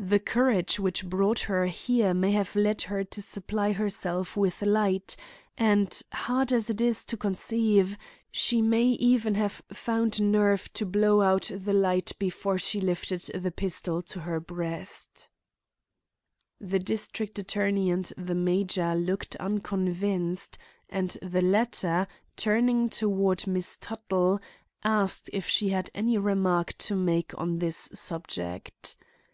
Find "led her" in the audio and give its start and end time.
2.56-3.04